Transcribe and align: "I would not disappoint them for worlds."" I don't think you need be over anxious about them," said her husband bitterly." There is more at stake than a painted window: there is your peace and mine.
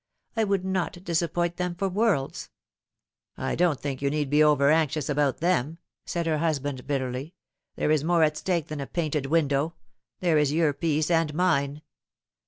"I 0.35 0.45
would 0.45 0.65
not 0.65 1.03
disappoint 1.03 1.57
them 1.57 1.75
for 1.75 1.87
worlds."" 1.87 2.49
I 3.37 3.53
don't 3.53 3.79
think 3.79 4.01
you 4.01 4.09
need 4.09 4.31
be 4.31 4.43
over 4.43 4.71
anxious 4.71 5.09
about 5.09 5.41
them," 5.41 5.77
said 6.07 6.25
her 6.25 6.39
husband 6.39 6.87
bitterly." 6.87 7.35
There 7.75 7.91
is 7.91 8.03
more 8.03 8.23
at 8.23 8.35
stake 8.35 8.69
than 8.69 8.81
a 8.81 8.87
painted 8.87 9.27
window: 9.27 9.75
there 10.19 10.39
is 10.39 10.51
your 10.51 10.73
peace 10.73 11.11
and 11.11 11.31
mine. 11.35 11.83